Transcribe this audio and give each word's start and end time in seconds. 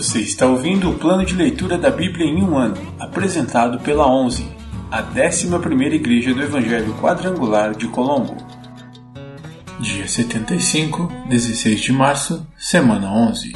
Você 0.00 0.20
está 0.20 0.46
ouvindo 0.46 0.88
o 0.88 0.94
plano 0.94 1.26
de 1.26 1.34
leitura 1.34 1.76
da 1.76 1.90
Bíblia 1.90 2.24
em 2.24 2.42
um 2.42 2.56
ano, 2.56 2.74
apresentado 2.98 3.78
pela 3.80 4.10
11, 4.10 4.50
a 4.90 5.02
11ª 5.02 5.92
Igreja 5.92 6.32
do 6.32 6.40
Evangelho 6.40 6.94
Quadrangular 6.94 7.74
de 7.76 7.86
Colombo. 7.86 8.34
Dia 9.78 10.08
75, 10.08 11.06
16 11.28 11.82
de 11.82 11.92
março, 11.92 12.46
semana 12.58 13.12
11. 13.12 13.52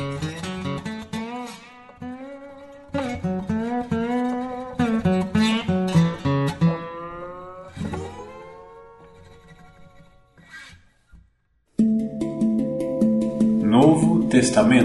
Novo 13.63 14.25
Testamento 14.29 14.84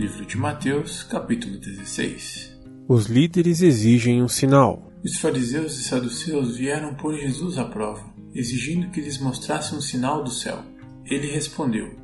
Livro 0.00 0.24
de 0.24 0.38
Mateus, 0.38 1.02
capítulo 1.02 1.58
16 1.58 2.58
Os 2.88 3.04
líderes 3.04 3.60
exigem 3.60 4.22
um 4.22 4.28
sinal. 4.28 4.90
Os 5.04 5.18
fariseus 5.18 5.78
e 5.78 5.84
saduceus 5.84 6.56
vieram 6.56 6.94
pôr 6.94 7.18
Jesus 7.18 7.58
à 7.58 7.66
prova, 7.66 8.02
exigindo 8.34 8.90
que 8.90 9.02
lhes 9.02 9.18
mostrasse 9.18 9.74
um 9.74 9.80
sinal 9.82 10.24
do 10.24 10.30
céu. 10.30 10.64
Ele 11.04 11.30
respondeu: 11.30 11.94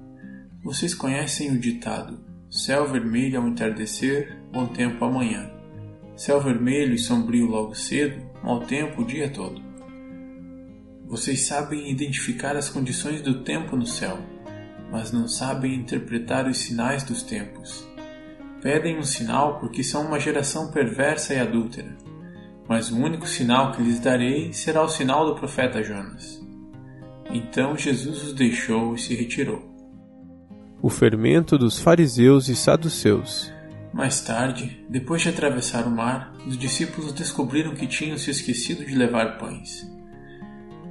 Vocês 0.62 0.92
conhecem 0.92 1.50
o 1.50 1.58
ditado: 1.58 2.22
céu 2.50 2.86
vermelho 2.86 3.40
ao 3.40 3.48
entardecer, 3.48 4.42
bom 4.52 4.66
tempo 4.66 5.02
amanhã. 5.02 5.50
Céu 6.14 6.38
vermelho 6.38 6.92
e 6.92 6.98
sombrio 6.98 7.46
logo 7.46 7.74
cedo, 7.74 8.22
mau 8.44 8.60
tempo 8.60 9.00
o 9.00 9.06
dia 9.06 9.30
todo. 9.30 9.58
Vocês 11.06 11.46
sabem 11.46 11.90
identificar 11.90 12.56
as 12.56 12.68
condições 12.68 13.22
do 13.22 13.42
tempo 13.42 13.74
no 13.74 13.86
céu 13.86 14.22
mas 14.90 15.12
não 15.12 15.26
sabem 15.28 15.74
interpretar 15.74 16.46
os 16.48 16.58
sinais 16.58 17.02
dos 17.02 17.22
tempos. 17.22 17.86
Pedem 18.66 18.98
um 18.98 19.04
sinal 19.04 19.60
porque 19.60 19.84
são 19.84 20.04
uma 20.04 20.18
geração 20.18 20.72
perversa 20.72 21.32
e 21.32 21.38
adúltera, 21.38 21.96
mas 22.68 22.90
o 22.90 22.96
único 22.96 23.24
sinal 23.24 23.70
que 23.70 23.80
lhes 23.80 24.00
darei 24.00 24.52
será 24.52 24.82
o 24.82 24.88
sinal 24.88 25.24
do 25.24 25.36
profeta 25.36 25.84
Jonas. 25.84 26.44
Então 27.30 27.76
Jesus 27.76 28.24
os 28.24 28.34
deixou 28.34 28.96
e 28.96 28.98
se 28.98 29.14
retirou. 29.14 29.62
O 30.82 30.90
fermento 30.90 31.56
dos 31.56 31.78
fariseus 31.78 32.48
e 32.48 32.56
saduceus. 32.56 33.52
Mais 33.94 34.20
tarde, 34.22 34.84
depois 34.90 35.22
de 35.22 35.28
atravessar 35.28 35.86
o 35.86 35.90
mar, 35.92 36.34
os 36.44 36.58
discípulos 36.58 37.12
descobriram 37.12 37.72
que 37.72 37.86
tinham 37.86 38.18
se 38.18 38.32
esquecido 38.32 38.84
de 38.84 38.96
levar 38.96 39.38
pães. 39.38 39.88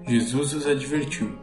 Jesus 0.07 0.53
os 0.53 0.65
advertiu: 0.65 1.37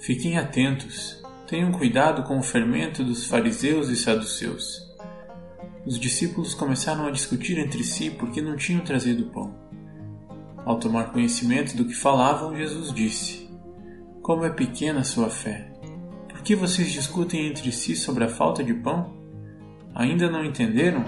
Fiquem 0.00 0.38
atentos, 0.38 1.22
Tenham 1.46 1.70
cuidado 1.72 2.22
com 2.22 2.38
o 2.38 2.42
fermento 2.42 3.04
dos 3.04 3.26
fariseus 3.26 3.90
e 3.90 3.96
saduceus. 3.96 4.83
Os 5.86 5.98
discípulos 5.98 6.54
começaram 6.54 7.06
a 7.06 7.10
discutir 7.10 7.58
entre 7.58 7.84
si 7.84 8.10
porque 8.10 8.40
não 8.40 8.56
tinham 8.56 8.80
trazido 8.82 9.30
pão. 9.30 9.54
Ao 10.64 10.78
tomar 10.78 11.12
conhecimento 11.12 11.76
do 11.76 11.84
que 11.84 11.94
falavam, 11.94 12.56
Jesus 12.56 12.92
disse: 12.92 13.50
Como 14.22 14.44
é 14.44 14.50
pequena 14.50 15.00
a 15.00 15.04
sua 15.04 15.28
fé! 15.28 15.70
Por 16.28 16.42
que 16.42 16.56
vocês 16.56 16.90
discutem 16.90 17.46
entre 17.46 17.70
si 17.70 17.94
sobre 17.94 18.24
a 18.24 18.28
falta 18.28 18.64
de 18.64 18.74
pão? 18.74 19.14
Ainda 19.94 20.30
não 20.30 20.44
entenderam? 20.44 21.04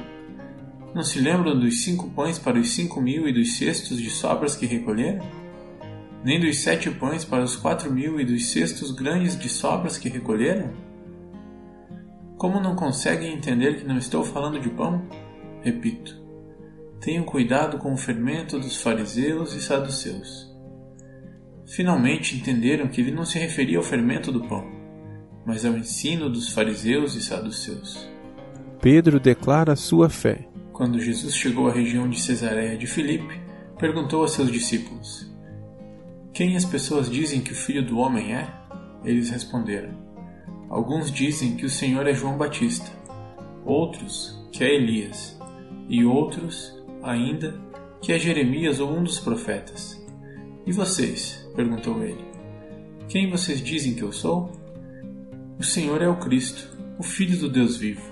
Não 0.94 1.02
se 1.02 1.18
lembram 1.18 1.58
dos 1.58 1.82
cinco 1.82 2.10
pães 2.10 2.38
para 2.38 2.58
os 2.58 2.70
cinco 2.70 3.00
mil 3.00 3.28
e 3.28 3.32
dos 3.32 3.56
cestos 3.56 3.98
de 3.98 4.10
sobras 4.10 4.54
que 4.54 4.66
recolheram? 4.66 5.24
nem 6.26 6.40
dos 6.40 6.58
sete 6.58 6.90
pães 6.90 7.24
para 7.24 7.44
os 7.44 7.54
quatro 7.54 7.88
mil 7.92 8.18
e 8.18 8.24
dos 8.24 8.46
cestos 8.46 8.90
grandes 8.90 9.38
de 9.38 9.48
sobras 9.48 9.96
que 9.96 10.08
recolheram? 10.08 10.72
Como 12.46 12.60
não 12.60 12.76
conseguem 12.76 13.34
entender 13.34 13.76
que 13.76 13.84
não 13.84 13.98
estou 13.98 14.22
falando 14.22 14.60
de 14.60 14.70
pão? 14.70 15.04
Repito, 15.62 16.16
tenham 17.00 17.24
cuidado 17.24 17.76
com 17.76 17.92
o 17.92 17.96
fermento 17.96 18.56
dos 18.56 18.80
fariseus 18.80 19.52
e 19.52 19.60
saduceus. 19.60 20.48
Finalmente 21.66 22.36
entenderam 22.36 22.86
que 22.86 23.00
ele 23.00 23.10
não 23.10 23.24
se 23.24 23.36
referia 23.36 23.78
ao 23.78 23.82
fermento 23.82 24.30
do 24.30 24.46
pão, 24.46 24.64
mas 25.44 25.64
ao 25.64 25.76
ensino 25.76 26.30
dos 26.30 26.50
fariseus 26.50 27.16
e 27.16 27.20
saduceus. 27.20 28.08
Pedro 28.80 29.18
declara 29.18 29.74
sua 29.74 30.08
fé. 30.08 30.48
Quando 30.72 31.00
Jesus 31.00 31.34
chegou 31.34 31.66
à 31.66 31.72
região 31.72 32.08
de 32.08 32.20
Cesareia 32.20 32.78
de 32.78 32.86
Filipe, 32.86 33.40
perguntou 33.76 34.22
a 34.22 34.28
seus 34.28 34.52
discípulos: 34.52 35.28
quem 36.32 36.54
as 36.56 36.64
pessoas 36.64 37.10
dizem 37.10 37.40
que 37.40 37.50
o 37.50 37.56
filho 37.56 37.84
do 37.84 37.98
homem 37.98 38.36
é? 38.36 38.48
Eles 39.04 39.30
responderam: 39.30 40.06
Alguns 40.68 41.10
dizem 41.10 41.56
que 41.56 41.64
o 41.64 41.70
Senhor 41.70 42.06
é 42.06 42.14
João 42.14 42.36
Batista, 42.36 42.90
outros 43.64 44.36
que 44.52 44.64
é 44.64 44.74
Elias, 44.74 45.38
e 45.88 46.04
outros, 46.04 46.74
ainda, 47.02 47.58
que 48.00 48.12
é 48.12 48.18
Jeremias 48.18 48.80
ou 48.80 48.90
um 48.90 49.04
dos 49.04 49.20
profetas. 49.20 50.04
E 50.66 50.72
vocês? 50.72 51.46
perguntou 51.54 52.02
ele. 52.02 52.24
Quem 53.08 53.30
vocês 53.30 53.62
dizem 53.62 53.94
que 53.94 54.02
eu 54.02 54.12
sou? 54.12 54.50
O 55.58 55.62
Senhor 55.62 56.02
é 56.02 56.08
o 56.08 56.18
Cristo, 56.18 56.76
o 56.98 57.02
Filho 57.02 57.38
do 57.38 57.48
Deus 57.48 57.76
vivo. 57.76 58.02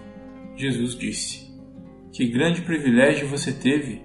Jesus 0.56 0.96
disse: 0.96 1.52
Que 2.12 2.26
grande 2.28 2.62
privilégio 2.62 3.28
você 3.28 3.52
teve, 3.52 4.02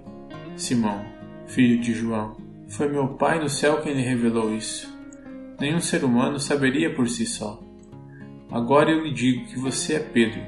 Simão, 0.56 1.04
filho 1.46 1.80
de 1.80 1.94
João 1.94 2.36
foi 2.70 2.88
meu 2.88 3.08
Pai 3.08 3.40
no 3.40 3.48
céu 3.48 3.82
quem 3.82 3.94
lhe 3.94 4.02
revelou 4.02 4.54
isso. 4.54 4.88
Nenhum 5.58 5.80
ser 5.80 6.04
humano 6.04 6.38
saberia 6.38 6.94
por 6.94 7.08
si 7.08 7.26
só. 7.26 7.60
Agora 8.50 8.90
eu 8.90 9.04
lhe 9.04 9.12
digo 9.12 9.46
que 9.46 9.58
você 9.58 9.94
é 9.94 10.00
Pedro, 10.00 10.42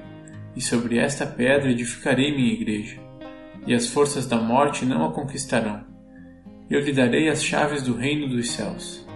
e 0.57 0.61
sobre 0.61 0.99
esta 0.99 1.25
pedra 1.25 1.71
edificarei 1.71 2.35
minha 2.35 2.53
igreja, 2.53 3.01
e 3.67 3.73
as 3.73 3.87
forças 3.87 4.27
da 4.27 4.41
morte 4.41 4.85
não 4.85 5.07
a 5.07 5.13
conquistarão. 5.13 5.85
Eu 6.69 6.81
lhe 6.81 6.93
darei 6.93 7.29
as 7.29 7.45
chaves 7.45 7.83
do 7.83 7.95
reino 7.95 8.29
dos 8.29 8.51
céus. 8.51 9.07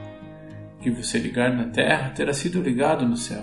O 0.79 0.83
que 0.83 0.91
você 0.91 1.19
ligar 1.19 1.53
na 1.53 1.65
terra 1.65 2.11
terá 2.11 2.33
sido 2.33 2.63
ligado 2.63 3.07
no 3.07 3.17
céu, 3.17 3.43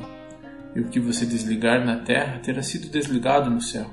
e 0.75 0.79
o 0.79 0.87
que 0.87 0.99
você 0.99 1.25
desligar 1.25 1.85
na 1.85 1.97
terra 1.97 2.39
terá 2.39 2.61
sido 2.61 2.89
desligado 2.89 3.49
no 3.49 3.61
céu. 3.61 3.85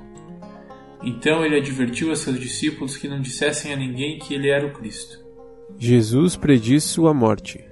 Então 1.03 1.43
ele 1.43 1.57
advertiu 1.57 2.11
a 2.11 2.15
seus 2.15 2.39
discípulos 2.39 2.95
que 2.95 3.07
não 3.07 3.19
dissessem 3.19 3.73
a 3.73 3.75
ninguém 3.75 4.19
que 4.19 4.33
ele 4.33 4.49
era 4.49 4.65
o 4.65 4.71
Cristo. 4.71 5.19
Jesus 5.77 6.35
prediz 6.35 6.83
sua 6.83 7.13
morte. 7.13 7.63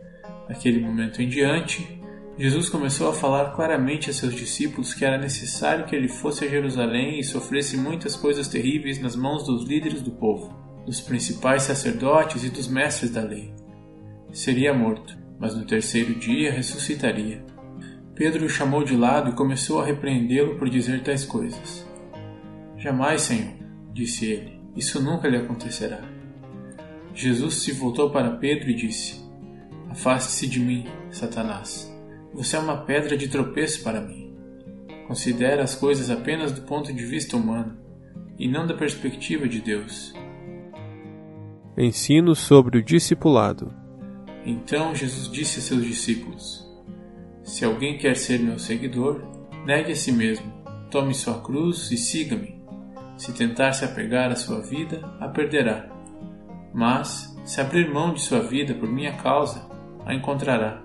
Naquele 0.47 0.79
momento 0.79 1.21
em 1.21 1.29
diante, 1.29 1.98
Jesus 2.39 2.69
começou 2.69 3.09
a 3.09 3.13
falar 3.13 3.51
claramente 3.51 4.09
a 4.09 4.13
seus 4.13 4.33
discípulos 4.33 4.93
que 4.93 5.03
era 5.03 5.17
necessário 5.17 5.85
que 5.85 5.93
ele 5.93 6.07
fosse 6.07 6.45
a 6.45 6.47
Jerusalém 6.47 7.19
e 7.19 7.23
sofresse 7.23 7.75
muitas 7.75 8.15
coisas 8.15 8.47
terríveis 8.47 8.97
nas 9.01 9.13
mãos 9.13 9.43
dos 9.43 9.67
líderes 9.67 10.01
do 10.01 10.11
povo, 10.11 10.57
dos 10.85 11.01
principais 11.01 11.63
sacerdotes 11.63 12.45
e 12.45 12.49
dos 12.49 12.65
mestres 12.65 13.11
da 13.11 13.21
lei. 13.21 13.53
Seria 14.31 14.73
morto, 14.73 15.17
mas 15.37 15.53
no 15.53 15.65
terceiro 15.65 16.15
dia 16.15 16.49
ressuscitaria. 16.49 17.43
Pedro 18.15 18.45
o 18.45 18.49
chamou 18.49 18.85
de 18.85 18.95
lado 18.95 19.31
e 19.31 19.35
começou 19.35 19.81
a 19.81 19.85
repreendê-lo 19.85 20.57
por 20.57 20.69
dizer 20.69 21.03
tais 21.03 21.25
coisas. 21.25 21.85
Jamais, 22.77 23.21
Senhor, 23.23 23.53
disse 23.91 24.25
ele, 24.27 24.61
isso 24.77 25.01
nunca 25.01 25.27
lhe 25.27 25.35
acontecerá. 25.35 25.99
Jesus 27.13 27.55
se 27.55 27.73
voltou 27.73 28.11
para 28.11 28.37
Pedro 28.37 28.69
e 28.69 28.75
disse: 28.75 29.29
Afaste-se 29.89 30.47
de 30.47 30.61
mim, 30.61 30.85
Satanás. 31.11 31.88
Você 32.33 32.55
é 32.55 32.59
uma 32.59 32.77
pedra 32.77 33.17
de 33.17 33.27
tropeço 33.27 33.83
para 33.83 34.01
mim. 34.01 34.33
Considera 35.07 35.63
as 35.63 35.75
coisas 35.75 36.09
apenas 36.09 36.51
do 36.51 36.61
ponto 36.61 36.93
de 36.93 37.05
vista 37.05 37.35
humano 37.35 37.77
e 38.37 38.47
não 38.47 38.65
da 38.65 38.73
perspectiva 38.73 39.47
de 39.47 39.59
Deus. 39.59 40.13
Ensino 41.77 42.35
sobre 42.35 42.77
o 42.77 42.83
discipulado. 42.83 43.73
Então 44.45 44.93
Jesus 44.93 45.29
disse 45.31 45.59
a 45.59 45.61
seus 45.61 45.83
discípulos: 45.83 46.67
Se 47.43 47.65
alguém 47.65 47.97
quer 47.97 48.15
ser 48.15 48.39
meu 48.39 48.59
seguidor, 48.59 49.23
negue 49.65 49.91
a 49.91 49.95
si 49.95 50.11
mesmo, 50.11 50.51
tome 50.91 51.13
sua 51.13 51.41
cruz 51.41 51.91
e 51.91 51.97
siga-me. 51.97 52.59
Se 53.17 53.33
tentar 53.33 53.73
se 53.73 53.83
apegar 53.83 54.31
à 54.31 54.35
sua 54.35 54.61
vida, 54.61 54.99
a 55.19 55.27
perderá 55.27 55.99
mas, 56.73 57.35
se 57.43 57.59
abrir 57.59 57.91
mão 57.91 58.13
de 58.13 58.21
sua 58.21 58.41
vida 58.41 58.73
por 58.73 58.89
minha 58.89 59.13
causa, 59.13 59.67
a 60.05 60.13
encontrará. 60.13 60.81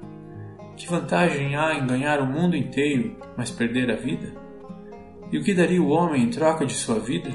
Que 0.76 0.88
vantagem 0.88 1.54
há 1.56 1.74
em 1.74 1.86
ganhar 1.86 2.20
o 2.20 2.26
mundo 2.26 2.56
inteiro, 2.56 3.16
mas 3.36 3.50
perder 3.50 3.90
a 3.90 3.96
vida? 3.96 4.34
E 5.30 5.38
o 5.38 5.42
que 5.42 5.54
daria 5.54 5.82
o 5.82 5.88
homem 5.88 6.22
em 6.22 6.30
troca 6.30 6.66
de 6.66 6.74
sua 6.74 6.98
vida? 6.98 7.30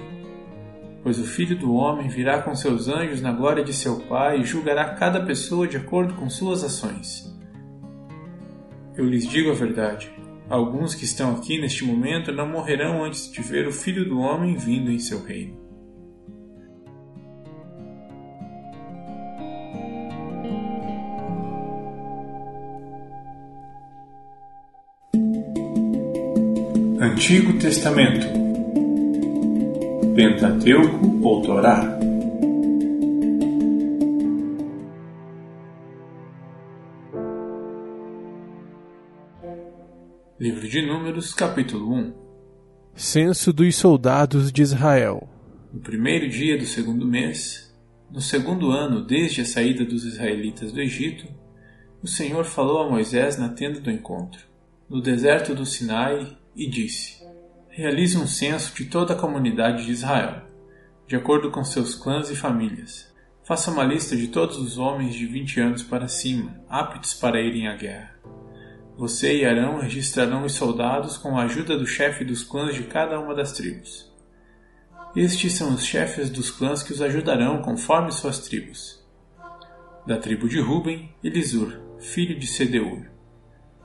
Pois 1.02 1.18
o 1.18 1.24
Filho 1.24 1.58
do 1.58 1.74
Homem 1.74 2.10
virá 2.10 2.42
com 2.42 2.54
seus 2.54 2.88
anjos 2.88 3.22
na 3.22 3.32
glória 3.32 3.64
de 3.64 3.74
seu 3.74 4.02
Pai 4.02 4.40
e 4.40 4.46
julgará 4.46 4.96
cada 4.96 5.26
pessoa 5.26 5.68
de 5.68 5.78
acordo 5.78 6.14
com 6.16 6.30
suas 6.30 6.64
ações. 6.64 7.34
Eu 8.96 9.06
lhes 9.06 9.26
digo 9.26 9.50
a 9.50 9.56
verdade: 9.56 10.12
alguns 10.50 10.94
que 10.94 11.06
estão 11.06 11.36
aqui 11.36 11.60
neste 11.60 11.86
momento 11.86 12.34
não 12.34 12.48
morrerão 12.48 13.04
antes 13.04 13.32
de 13.32 13.42
ver 13.42 13.68
o 13.68 13.72
Filho 13.72 14.08
do 14.08 14.20
Homem 14.20 14.58
vindo 14.58 14.92
em 14.92 15.00
seu 15.00 15.24
reino. 15.24 15.59
Antigo 27.20 27.60
Testamento. 27.60 28.28
Pentateuco 30.16 31.20
ou 31.22 31.42
Torá? 31.42 32.00
Livro 40.40 40.66
de 40.66 40.82
Números, 40.82 41.34
capítulo 41.34 41.94
1 41.94 42.14
Censo 42.96 43.52
dos 43.52 43.76
soldados 43.76 44.50
de 44.50 44.62
Israel. 44.62 45.28
No 45.74 45.82
primeiro 45.82 46.30
dia 46.30 46.58
do 46.58 46.66
segundo 46.66 47.06
mês, 47.06 47.76
no 48.10 48.22
segundo 48.22 48.72
ano 48.72 49.06
desde 49.06 49.42
a 49.42 49.46
saída 49.46 49.84
dos 49.84 50.06
israelitas 50.06 50.72
do 50.72 50.80
Egito, 50.80 51.28
o 52.02 52.08
Senhor 52.08 52.46
falou 52.46 52.80
a 52.80 52.90
Moisés 52.90 53.38
na 53.38 53.50
tenda 53.50 53.82
do 53.82 53.92
encontro, 53.92 54.40
no 54.90 55.02
deserto 55.02 55.54
do 55.54 55.66
Sinai, 55.66 56.39
e 56.56 56.68
disse: 56.68 57.24
Realize 57.70 58.18
um 58.18 58.28
censo 58.28 58.76
de 58.76 58.86
toda 58.86 59.14
a 59.14 59.18
comunidade 59.18 59.86
de 59.86 59.92
Israel, 59.92 60.42
de 61.08 61.16
acordo 61.16 61.52
com 61.52 61.64
seus 61.64 61.96
clãs 61.96 62.30
e 62.30 62.36
famílias. 62.36 63.10
Faça 63.44 63.72
uma 63.72 63.84
lista 63.84 64.16
de 64.16 64.28
todos 64.28 64.58
os 64.58 64.78
homens 64.78 65.16
de 65.16 65.26
20 65.26 65.60
anos 65.60 65.84
para 65.84 66.08
cima, 66.08 66.62
aptos 66.70 67.14
para 67.14 67.42
irem 67.42 67.68
à 67.68 67.76
guerra. 67.76 68.16
Você 68.96 69.38
e 69.38 69.46
Arão 69.46 69.80
registrarão 69.80 70.44
os 70.44 70.54
soldados 70.54 71.18
com 71.18 71.38
a 71.38 71.44
ajuda 71.44 71.78
do 71.78 71.88
chefe 71.88 72.26
dos 72.26 72.44
clãs 72.44 72.76
de 72.76 72.84
cada 72.84 73.20
uma 73.20 73.34
das 73.34 73.54
tribos. 73.54 74.12
Estes 75.16 75.54
são 75.54 75.74
os 75.74 75.84
chefes 75.84 76.30
dos 76.30 76.52
clãs 76.52 76.84
que 76.84 76.94
os 76.94 77.02
ajudarão 77.02 77.62
conforme 77.62 78.12
suas 78.12 78.40
tribos. 78.40 79.04
Da 80.06 80.18
tribo 80.18 80.48
de 80.48 80.60
Ruben, 80.60 81.16
Elisur, 81.24 81.80
filho 81.98 82.38
de 82.38 82.46
Sedeur. 82.46 83.10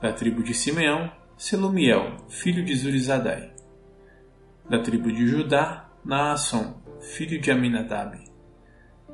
Da 0.01 0.13
tribo 0.13 0.43
de 0.43 0.53
Simeão, 0.53 1.11
Selumiel, 1.37 2.15
filho 2.29 2.63
de 2.63 2.73
Zurizadai. 2.73 3.51
Da 4.69 4.79
tribo 4.79 5.11
de 5.11 5.27
Judá, 5.27 5.89
Naasson, 6.03 6.81
filho 7.01 7.41
de 7.41 7.51
Aminadab. 7.51 8.17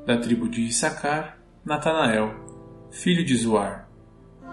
Da 0.06 0.16
tribo 0.16 0.48
de 0.48 0.62
Issacar, 0.62 1.36
Natanael, 1.64 2.32
filho 2.92 3.24
de 3.24 3.34
Zuar. 3.34 3.88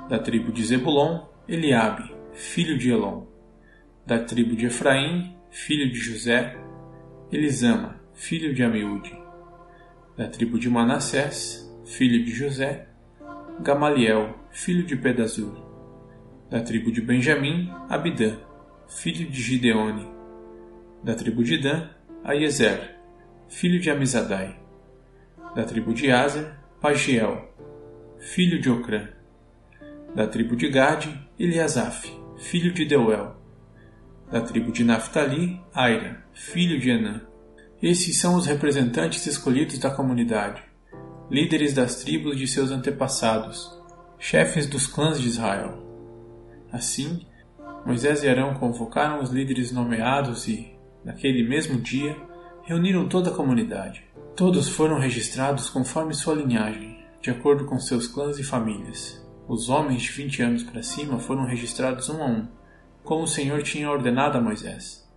Da 0.10 0.18
tribo 0.18 0.52
de 0.52 0.64
Zebulon, 0.64 1.28
Eliabe, 1.48 2.12
filho 2.34 2.76
de 2.76 2.90
Elon. 2.90 3.28
Da 4.04 4.18
tribo 4.18 4.56
de 4.56 4.66
Efraim, 4.66 5.36
filho 5.52 5.92
de 5.92 6.00
José, 6.00 6.58
Elisama, 7.32 8.02
filho 8.16 8.52
de 8.52 8.64
Amiúde. 8.64 9.16
Da 10.18 10.28
tribo 10.28 10.58
de 10.58 10.68
Manassés, 10.72 11.72
filho 11.86 12.26
de 12.26 12.32
José, 12.32 12.88
Gamaliel, 13.62 14.34
filho 14.50 14.84
de 14.84 14.96
Pedazur 14.96 15.69
da 16.50 16.62
tribo 16.62 16.92
de 16.92 17.00
Benjamim, 17.00 17.72
Abidã, 17.88 18.36
filho 18.88 19.30
de 19.30 19.42
Gideone. 19.42 20.08
Da 21.04 21.14
tribo 21.14 21.44
de 21.44 21.58
Dan, 21.60 21.90
Aiezer, 22.24 22.96
filho 23.48 23.80
de 23.80 23.90
Amizadai. 23.90 24.60
Da 25.56 25.64
tribo 25.64 25.94
de 25.94 26.12
Azer, 26.12 26.52
Pagiel, 26.82 27.54
filho 28.18 28.60
de 28.60 28.70
Ocrã. 28.70 29.08
Da 30.16 30.28
tribo 30.28 30.56
de 30.56 30.70
Gade, 30.70 31.30
Eliasaf, 31.38 32.12
filho 32.38 32.74
de 32.74 32.84
Deuel. 32.84 33.36
Da 34.32 34.42
tribo 34.42 34.72
de 34.72 34.84
Naphtali, 34.84 35.62
Aira, 35.74 36.26
filho 36.34 36.80
de 36.80 36.90
Enã. 36.90 37.22
Esses 37.82 38.20
são 38.20 38.36
os 38.36 38.46
representantes 38.46 39.26
escolhidos 39.26 39.78
da 39.78 39.90
comunidade, 39.92 40.62
líderes 41.30 41.74
das 41.74 42.04
tribos 42.04 42.38
de 42.38 42.48
seus 42.48 42.72
antepassados, 42.72 43.72
chefes 44.18 44.66
dos 44.66 44.86
clãs 44.86 45.20
de 45.22 45.28
Israel. 45.28 45.79
Assim, 46.72 47.26
Moisés 47.86 48.24
e 48.24 48.30
Arão 48.30 48.54
convocaram 48.54 49.22
os 49.22 49.32
líderes 49.32 49.72
nomeados 49.72 50.48
e, 50.48 50.74
naquele 51.04 51.48
mesmo 51.48 51.80
dia, 51.80 52.16
reuniram 52.64 53.08
toda 53.08 53.30
a 53.30 53.34
comunidade. 53.34 54.04
Todos 54.36 54.70
foram 54.70 55.00
registrados 55.00 55.70
conforme 55.70 56.14
sua 56.14 56.36
linhagem, 56.36 57.04
de 57.22 57.30
acordo 57.30 57.66
com 57.66 57.80
seus 57.80 58.08
clãs 58.08 58.38
e 58.38 58.44
famílias. 58.44 59.26
Os 59.48 59.70
homens 59.70 60.04
de 60.04 60.12
20 60.12 60.44
anos 60.44 60.64
para 60.64 60.84
cima 60.84 61.20
foram 61.20 61.46
registrados 61.46 62.10
um 62.10 62.22
a 62.22 62.26
um, 62.26 62.48
como 63.04 63.24
o 63.24 63.28
Senhor 63.28 63.64
tinha 63.64 63.90
ordenado 63.90 64.38
a 64.38 64.42
Moisés. 64.42 65.10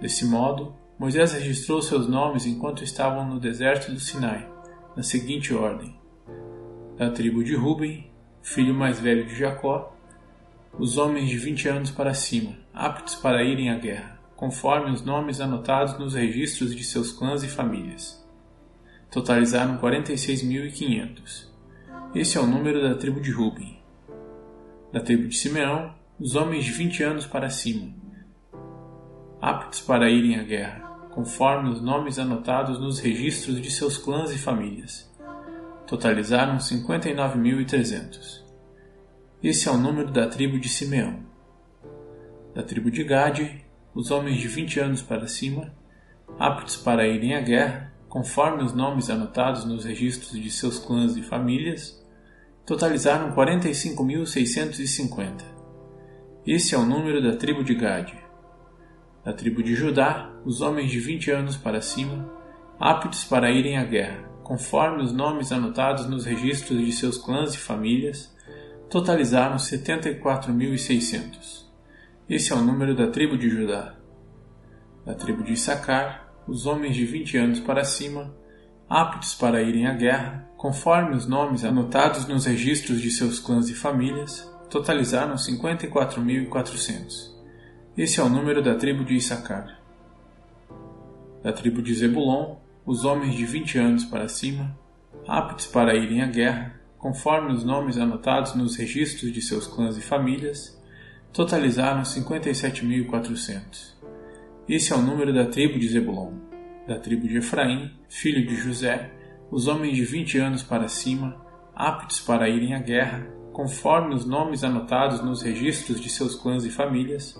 Desse 0.00 0.24
modo, 0.24 0.74
Moisés 0.98 1.32
registrou 1.32 1.82
seus 1.82 2.08
nomes 2.08 2.46
enquanto 2.46 2.82
estavam 2.82 3.28
no 3.28 3.38
deserto 3.38 3.92
do 3.92 4.00
Sinai, 4.00 4.48
na 4.96 5.02
seguinte 5.02 5.52
ordem: 5.52 5.94
da 6.96 7.10
tribo 7.10 7.44
de 7.44 7.54
Ruben, 7.54 8.10
filho 8.42 8.74
mais 8.74 8.98
velho 8.98 9.26
de 9.26 9.34
Jacó, 9.34 9.93
os 10.78 10.98
homens 10.98 11.28
de 11.28 11.38
20 11.38 11.68
anos 11.68 11.90
para 11.90 12.12
cima, 12.14 12.56
aptos 12.72 13.14
para 13.14 13.44
irem 13.44 13.70
à 13.70 13.78
guerra, 13.78 14.18
conforme 14.34 14.90
os 14.90 15.04
nomes 15.04 15.40
anotados 15.40 15.98
nos 15.98 16.14
registros 16.14 16.74
de 16.74 16.82
seus 16.82 17.12
clãs 17.12 17.42
e 17.44 17.48
famílias. 17.48 18.22
Totalizaram 19.10 19.78
46.500. 19.78 21.48
Esse 22.14 22.36
é 22.36 22.40
o 22.40 22.46
número 22.46 22.82
da 22.82 22.96
tribo 22.96 23.20
de 23.20 23.30
Ruben. 23.30 23.78
Da 24.92 25.00
tribo 25.00 25.28
de 25.28 25.36
Simeão, 25.36 25.94
os 26.18 26.34
homens 26.34 26.64
de 26.64 26.72
20 26.72 27.02
anos 27.02 27.26
para 27.26 27.50
cima, 27.50 27.92
aptos 29.40 29.80
para 29.80 30.10
irem 30.10 30.38
à 30.38 30.42
guerra, 30.42 30.80
conforme 31.10 31.70
os 31.70 31.80
nomes 31.80 32.18
anotados 32.18 32.80
nos 32.80 32.98
registros 32.98 33.60
de 33.60 33.70
seus 33.70 33.96
clãs 33.96 34.32
e 34.32 34.38
famílias. 34.38 35.12
Totalizaram 35.86 36.56
59.300. 36.56 38.43
Esse 39.44 39.68
é 39.68 39.70
o 39.70 39.76
número 39.76 40.10
da 40.10 40.26
tribo 40.26 40.58
de 40.58 40.68
Simeão. 40.70 41.18
Da 42.54 42.62
tribo 42.62 42.90
de 42.90 43.04
Gade, 43.04 43.62
os 43.94 44.10
homens 44.10 44.40
de 44.40 44.48
20 44.48 44.80
anos 44.80 45.02
para 45.02 45.28
cima, 45.28 45.70
aptos 46.38 46.78
para 46.78 47.06
irem 47.06 47.34
à 47.34 47.42
guerra, 47.42 47.92
conforme 48.08 48.62
os 48.62 48.72
nomes 48.72 49.10
anotados 49.10 49.66
nos 49.66 49.84
registros 49.84 50.30
de 50.30 50.50
seus 50.50 50.78
clãs 50.78 51.14
e 51.18 51.22
famílias, 51.22 52.02
totalizaram 52.64 53.36
45.650. 53.36 55.42
Esse 56.46 56.74
é 56.74 56.78
o 56.78 56.86
número 56.86 57.22
da 57.22 57.36
tribo 57.36 57.62
de 57.62 57.74
Gade. 57.74 58.18
Da 59.22 59.34
tribo 59.34 59.62
de 59.62 59.74
Judá, 59.74 60.32
os 60.42 60.62
homens 60.62 60.90
de 60.90 60.98
20 60.98 61.30
anos 61.30 61.54
para 61.54 61.82
cima, 61.82 62.32
aptos 62.80 63.24
para 63.24 63.50
irem 63.50 63.76
à 63.76 63.84
guerra, 63.84 64.26
conforme 64.42 65.02
os 65.02 65.12
nomes 65.12 65.52
anotados 65.52 66.08
nos 66.08 66.24
registros 66.24 66.82
de 66.82 66.92
seus 66.92 67.18
clãs 67.18 67.52
e 67.52 67.58
famílias, 67.58 68.32
totalizaram 68.94 69.56
74.600. 69.56 71.66
Esse 72.30 72.52
é 72.52 72.54
o 72.54 72.62
número 72.62 72.94
da 72.94 73.08
tribo 73.08 73.36
de 73.36 73.50
Judá. 73.50 73.96
Da 75.04 75.14
tribo 75.14 75.42
de 75.42 75.54
Issacar, 75.54 76.32
os 76.46 76.64
homens 76.64 76.94
de 76.94 77.04
20 77.04 77.36
anos 77.36 77.58
para 77.58 77.82
cima, 77.82 78.32
aptos 78.88 79.34
para 79.34 79.60
irem 79.60 79.88
à 79.88 79.94
guerra, 79.94 80.48
conforme 80.56 81.16
os 81.16 81.26
nomes 81.26 81.64
anotados 81.64 82.28
nos 82.28 82.46
registros 82.46 83.00
de 83.00 83.10
seus 83.10 83.40
clãs 83.40 83.68
e 83.68 83.74
famílias, 83.74 84.48
totalizaram 84.70 85.34
54.400. 85.34 87.34
Esse 87.98 88.20
é 88.20 88.22
o 88.22 88.28
número 88.28 88.62
da 88.62 88.76
tribo 88.76 89.04
de 89.04 89.16
Issacar. 89.16 89.76
Da 91.42 91.52
tribo 91.52 91.82
de 91.82 91.92
Zebulon, 91.92 92.58
os 92.86 93.04
homens 93.04 93.34
de 93.34 93.44
20 93.44 93.76
anos 93.76 94.04
para 94.04 94.28
cima, 94.28 94.78
aptos 95.26 95.66
para 95.66 95.96
irem 95.96 96.22
à 96.22 96.26
guerra, 96.26 96.83
conforme 97.04 97.52
os 97.52 97.62
nomes 97.62 97.98
anotados 97.98 98.54
nos 98.54 98.76
registros 98.76 99.30
de 99.30 99.42
seus 99.42 99.66
clãs 99.66 99.98
e 99.98 100.00
famílias, 100.00 100.82
totalizaram 101.34 102.00
57.400. 102.00 103.92
Esse 104.66 104.90
é 104.90 104.96
o 104.96 105.02
número 105.02 105.30
da 105.30 105.44
tribo 105.44 105.78
de 105.78 105.86
Zebulon. 105.86 106.32
Da 106.88 106.98
tribo 106.98 107.28
de 107.28 107.36
Efraim, 107.36 107.90
filho 108.08 108.46
de 108.46 108.56
José, 108.56 109.12
os 109.50 109.68
homens 109.68 109.96
de 109.96 110.02
20 110.02 110.38
anos 110.38 110.62
para 110.62 110.88
cima, 110.88 111.36
aptos 111.74 112.20
para 112.20 112.48
irem 112.48 112.72
à 112.72 112.78
guerra, 112.78 113.26
conforme 113.52 114.14
os 114.14 114.24
nomes 114.24 114.64
anotados 114.64 115.22
nos 115.22 115.42
registros 115.42 116.00
de 116.00 116.08
seus 116.08 116.34
clãs 116.34 116.64
e 116.64 116.70
famílias, 116.70 117.38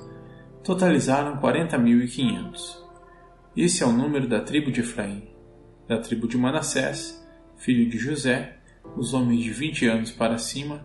totalizaram 0.62 1.40
40.500. 1.40 2.82
Esse 3.56 3.82
é 3.82 3.86
o 3.86 3.92
número 3.92 4.28
da 4.28 4.42
tribo 4.42 4.70
de 4.70 4.80
Efraim. 4.80 5.26
Da 5.88 5.96
tribo 5.96 6.28
de 6.28 6.36
Manassés, 6.36 7.26
filho 7.56 7.88
de 7.88 7.96
José, 7.96 8.58
os 8.96 9.14
homens 9.14 9.42
de 9.42 9.50
20 9.50 9.86
anos 9.86 10.10
para 10.10 10.38
cima, 10.38 10.84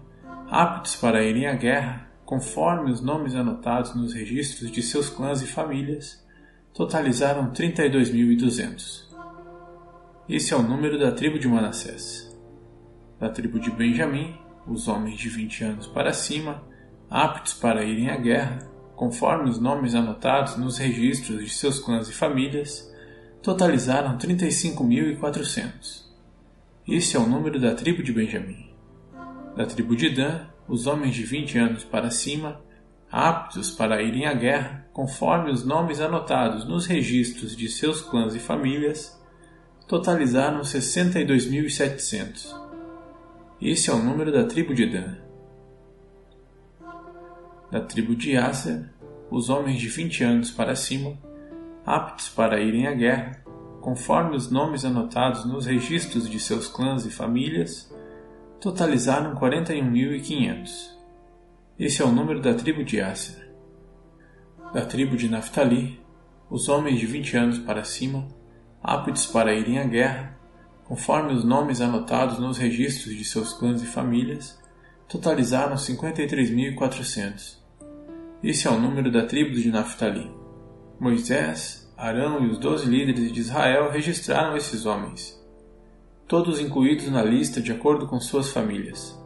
aptos 0.49 0.95
para 0.95 1.23
irem 1.23 1.47
à 1.47 1.53
guerra, 1.53 2.09
conforme 2.25 2.91
os 2.91 3.01
nomes 3.01 3.35
anotados 3.35 3.95
nos 3.95 4.13
registros 4.13 4.71
de 4.71 4.81
seus 4.81 5.09
clãs 5.09 5.41
e 5.41 5.47
famílias, 5.47 6.23
totalizaram 6.73 7.51
32.200. 7.51 9.07
Esse 10.27 10.53
é 10.53 10.57
o 10.57 10.61
número 10.61 10.99
da 10.99 11.11
tribo 11.11 11.39
de 11.39 11.47
Manassés. 11.47 12.37
Da 13.19 13.29
tribo 13.29 13.59
de 13.59 13.71
Benjamim, 13.71 14.37
os 14.67 14.87
homens 14.87 15.17
de 15.17 15.27
20 15.27 15.63
anos 15.63 15.87
para 15.87 16.13
cima, 16.13 16.63
aptos 17.09 17.53
para 17.53 17.83
irem 17.83 18.09
à 18.09 18.17
guerra, 18.17 18.59
conforme 18.95 19.49
os 19.49 19.59
nomes 19.59 19.95
anotados 19.95 20.55
nos 20.57 20.77
registros 20.77 21.43
de 21.43 21.49
seus 21.49 21.79
clãs 21.79 22.07
e 22.09 22.13
famílias, 22.13 22.93
totalizaram 23.41 24.17
35.400. 24.17 26.08
Esse 26.89 27.15
é 27.15 27.19
o 27.19 27.27
número 27.27 27.59
da 27.59 27.75
tribo 27.75 28.01
de 28.01 28.11
Benjamim. 28.11 28.67
Da 29.55 29.63
tribo 29.63 29.95
de 29.95 30.09
Dan, 30.09 30.47
os 30.67 30.87
homens 30.87 31.13
de 31.13 31.23
20 31.23 31.55
anos 31.59 31.83
para 31.83 32.09
cima, 32.09 32.63
aptos 33.11 33.69
para 33.69 34.01
irem 34.01 34.25
à 34.25 34.33
guerra, 34.33 34.87
conforme 34.91 35.51
os 35.51 35.63
nomes 35.63 36.01
anotados 36.01 36.67
nos 36.67 36.87
registros 36.87 37.55
de 37.55 37.69
seus 37.69 38.01
clãs 38.01 38.33
e 38.33 38.39
famílias, 38.39 39.15
totalizaram 39.87 40.61
62.700. 40.61 42.59
Esse 43.61 43.91
é 43.91 43.93
o 43.93 44.01
número 44.01 44.31
da 44.31 44.45
tribo 44.45 44.73
de 44.73 44.87
Dan. 44.87 45.15
Da 47.69 47.81
tribo 47.81 48.15
de 48.15 48.35
Aser, 48.35 48.89
os 49.29 49.47
homens 49.51 49.79
de 49.79 49.87
20 49.87 50.23
anos 50.23 50.49
para 50.49 50.75
cima, 50.75 51.15
aptos 51.85 52.29
para 52.29 52.59
irem 52.59 52.87
à 52.87 52.93
guerra, 52.95 53.43
conforme 53.81 54.35
os 54.35 54.51
nomes 54.51 54.83
anotados 54.83 55.45
nos 55.45 55.65
registros 55.65 56.29
de 56.29 56.39
seus 56.39 56.67
clãs 56.67 57.05
e 57.05 57.11
famílias, 57.11 57.93
totalizaram 58.59 59.35
41.500. 59.35 60.97
Esse 61.77 62.01
é 62.01 62.05
o 62.05 62.11
número 62.11 62.41
da 62.41 62.53
tribo 62.53 62.83
de 62.83 62.99
Aser. 62.99 63.49
Da 64.73 64.85
tribo 64.85 65.15
de 65.15 65.29
Naphtali, 65.29 65.99
os 66.49 66.67
homens 66.67 66.99
de 66.99 67.05
20 67.05 67.37
anos 67.37 67.59
para 67.59 67.83
cima, 67.83 68.27
aptos 68.83 69.25
para 69.25 69.53
irem 69.53 69.79
à 69.79 69.83
guerra, 69.83 70.37
conforme 70.83 71.33
os 71.33 71.43
nomes 71.43 71.79
anotados 71.79 72.39
nos 72.39 72.57
registros 72.57 73.15
de 73.15 73.23
seus 73.23 73.53
clãs 73.53 73.81
e 73.81 73.85
famílias, 73.85 74.59
totalizaram 75.07 75.75
53.400. 75.75 77.57
Esse 78.43 78.67
é 78.67 78.71
o 78.71 78.79
número 78.79 79.11
da 79.11 79.25
tribo 79.25 79.53
de 79.55 79.69
Naphtali. 79.69 80.29
Moisés, 80.99 81.78
Arão 82.01 82.45
e 82.45 82.47
os 82.47 82.57
doze 82.57 82.89
líderes 82.89 83.33
de 83.33 83.41
Israel 83.41 83.91
registraram 83.91 84.55
esses 84.55 84.85
homens, 84.85 85.37
todos 86.29 86.61
incluídos 86.61 87.11
na 87.11 87.21
lista 87.21 87.59
de 87.59 87.73
acordo 87.73 88.07
com 88.07 88.21
suas 88.21 88.51
famílias. 88.51 89.21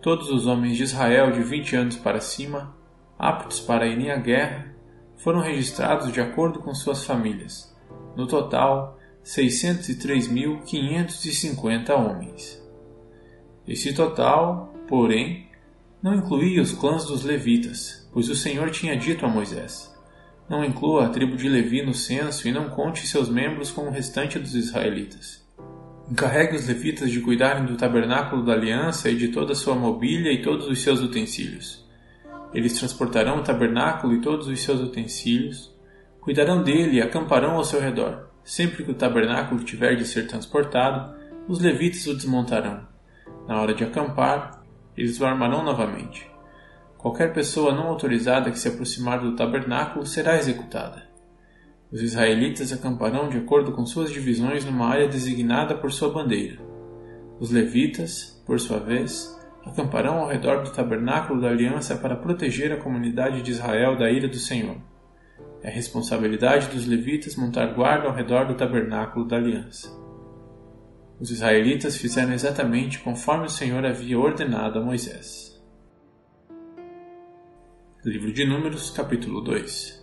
Todos 0.00 0.30
os 0.30 0.46
homens 0.46 0.78
de 0.78 0.84
Israel 0.84 1.30
de 1.30 1.42
20 1.42 1.76
anos 1.76 1.96
para 1.96 2.18
cima, 2.18 2.74
aptos 3.18 3.60
para 3.60 3.86
irem 3.86 4.10
à 4.10 4.16
guerra, 4.16 4.74
foram 5.18 5.40
registrados 5.40 6.10
de 6.10 6.18
acordo 6.18 6.60
com 6.60 6.74
suas 6.74 7.04
famílias. 7.04 7.76
No 8.16 8.26
total, 8.26 8.98
603.550 9.22 11.90
homens. 11.90 12.66
Esse 13.66 13.92
total, 13.92 14.72
porém, 14.88 15.46
não 16.02 16.14
incluía 16.14 16.62
os 16.62 16.72
clãs 16.72 17.04
dos 17.04 17.22
levitas, 17.22 18.08
pois 18.14 18.30
o 18.30 18.34
Senhor 18.34 18.70
tinha 18.70 18.96
dito 18.96 19.26
a 19.26 19.28
Moisés: 19.28 19.97
Não 20.48 20.64
inclua 20.64 21.06
a 21.06 21.08
tribo 21.10 21.36
de 21.36 21.48
Levi 21.48 21.82
no 21.82 21.92
censo 21.92 22.48
e 22.48 22.52
não 22.52 22.70
conte 22.70 23.06
seus 23.06 23.28
membros 23.28 23.70
com 23.70 23.82
o 23.82 23.90
restante 23.90 24.38
dos 24.38 24.54
israelitas. 24.54 25.46
Encarregue 26.10 26.56
os 26.56 26.66
levitas 26.66 27.10
de 27.10 27.20
cuidarem 27.20 27.66
do 27.66 27.76
tabernáculo 27.76 28.42
da 28.42 28.54
aliança 28.54 29.10
e 29.10 29.16
de 29.16 29.28
toda 29.28 29.52
a 29.52 29.56
sua 29.56 29.74
mobília 29.74 30.32
e 30.32 30.40
todos 30.40 30.66
os 30.66 30.80
seus 30.80 31.00
utensílios. 31.00 31.86
Eles 32.54 32.78
transportarão 32.78 33.40
o 33.40 33.42
tabernáculo 33.42 34.14
e 34.14 34.20
todos 34.22 34.48
os 34.48 34.58
seus 34.60 34.80
utensílios, 34.80 35.70
cuidarão 36.18 36.62
dele 36.62 36.96
e 36.96 37.02
acamparão 37.02 37.56
ao 37.56 37.64
seu 37.64 37.78
redor. 37.78 38.28
Sempre 38.42 38.84
que 38.84 38.90
o 38.90 38.94
tabernáculo 38.94 39.62
tiver 39.62 39.96
de 39.96 40.06
ser 40.06 40.26
transportado, 40.26 41.14
os 41.46 41.60
levitas 41.60 42.06
o 42.06 42.14
desmontarão. 42.14 42.86
Na 43.46 43.60
hora 43.60 43.74
de 43.74 43.84
acampar, 43.84 44.62
eles 44.96 45.20
o 45.20 45.26
armarão 45.26 45.62
novamente. 45.62 46.26
Qualquer 46.98 47.32
pessoa 47.32 47.72
não 47.72 47.86
autorizada 47.86 48.50
que 48.50 48.58
se 48.58 48.66
aproximar 48.66 49.20
do 49.20 49.36
tabernáculo 49.36 50.04
será 50.04 50.36
executada. 50.36 51.04
Os 51.92 52.02
israelitas 52.02 52.72
acamparão 52.72 53.28
de 53.28 53.38
acordo 53.38 53.70
com 53.70 53.86
suas 53.86 54.10
divisões 54.10 54.64
numa 54.64 54.88
área 54.88 55.06
designada 55.06 55.76
por 55.76 55.92
sua 55.92 56.12
bandeira. 56.12 56.58
Os 57.38 57.52
levitas, 57.52 58.42
por 58.44 58.58
sua 58.58 58.80
vez, 58.80 59.32
acamparão 59.64 60.18
ao 60.18 60.28
redor 60.28 60.64
do 60.64 60.72
tabernáculo 60.72 61.40
da 61.40 61.48
aliança 61.48 61.96
para 61.96 62.16
proteger 62.16 62.72
a 62.72 62.76
comunidade 62.78 63.42
de 63.42 63.52
Israel 63.52 63.96
da 63.96 64.10
ira 64.10 64.26
do 64.26 64.36
Senhor. 64.36 64.76
É 65.62 65.70
responsabilidade 65.70 66.66
dos 66.66 66.84
levitas 66.84 67.36
montar 67.36 67.74
guarda 67.74 68.08
ao 68.08 68.14
redor 68.14 68.44
do 68.46 68.54
tabernáculo 68.54 69.24
da 69.24 69.36
aliança. 69.36 69.88
Os 71.20 71.30
israelitas 71.30 71.96
fizeram 71.96 72.32
exatamente 72.32 72.98
conforme 72.98 73.46
o 73.46 73.50
Senhor 73.50 73.84
havia 73.86 74.18
ordenado 74.18 74.80
a 74.80 74.82
Moisés. 74.82 75.57
Livro 78.08 78.32
de 78.32 78.44
Números, 78.44 78.90
capítulo 78.90 79.42
2 79.42 79.98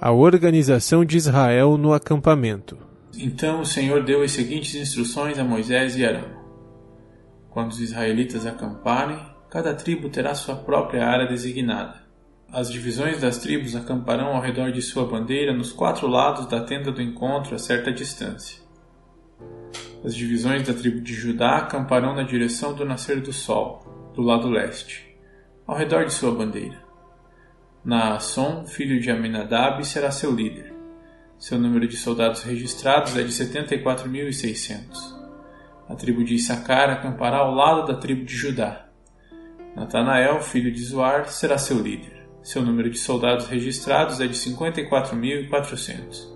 a 0.00 0.12
organização 0.12 1.04
de 1.04 1.16
Israel 1.16 1.76
no 1.78 1.92
acampamento. 1.92 2.78
Então 3.18 3.60
o 3.60 3.66
Senhor 3.66 4.04
deu 4.04 4.22
as 4.22 4.32
seguintes 4.32 4.74
instruções 4.74 5.38
a 5.38 5.44
Moisés 5.44 5.96
e 5.96 6.04
Arão: 6.04 6.28
Quando 7.50 7.72
os 7.72 7.80
israelitas 7.80 8.46
acamparem, 8.46 9.18
cada 9.50 9.74
tribo 9.74 10.08
terá 10.08 10.34
sua 10.34 10.54
própria 10.56 11.06
área 11.06 11.26
designada. 11.26 12.04
As 12.52 12.70
divisões 12.70 13.20
das 13.20 13.38
tribos 13.38 13.74
acamparão 13.74 14.28
ao 14.28 14.42
redor 14.42 14.70
de 14.70 14.80
sua 14.80 15.06
bandeira 15.06 15.52
nos 15.52 15.72
quatro 15.72 16.06
lados 16.06 16.46
da 16.46 16.60
tenda 16.60 16.92
do 16.92 17.02
encontro 17.02 17.54
a 17.54 17.58
certa 17.58 17.90
distância. 17.90 18.60
As 20.04 20.14
divisões 20.14 20.66
da 20.66 20.74
tribo 20.74 21.00
de 21.00 21.14
Judá 21.14 21.56
acamparão 21.56 22.14
na 22.14 22.22
direção 22.22 22.74
do 22.74 22.84
nascer 22.84 23.20
do 23.20 23.32
sol, 23.32 24.12
do 24.14 24.22
lado 24.22 24.48
leste, 24.48 25.05
ao 25.66 25.76
redor 25.76 26.04
de 26.04 26.14
sua 26.14 26.32
bandeira. 26.32 26.84
Naasson, 27.84 28.66
filho 28.66 29.00
de 29.00 29.10
Aminadab, 29.10 29.84
será 29.84 30.10
seu 30.10 30.32
líder. 30.32 30.74
Seu 31.38 31.58
número 31.58 31.86
de 31.86 31.96
soldados 31.96 32.42
registrados 32.42 33.16
é 33.16 33.22
de 33.22 33.30
74.600. 33.30 35.16
A 35.88 35.94
tribo 35.94 36.24
de 36.24 36.34
Issacar 36.34 36.90
acampará 36.90 37.38
ao 37.38 37.54
lado 37.54 37.86
da 37.86 37.98
tribo 37.98 38.24
de 38.24 38.34
Judá. 38.34 38.86
Natanael, 39.74 40.40
filho 40.40 40.72
de 40.72 40.82
Zoar, 40.82 41.28
será 41.28 41.58
seu 41.58 41.80
líder. 41.80 42.26
Seu 42.42 42.62
número 42.62 42.88
de 42.88 42.98
soldados 42.98 43.46
registrados 43.46 44.20
é 44.20 44.26
de 44.26 44.34
54.400. 44.34 46.34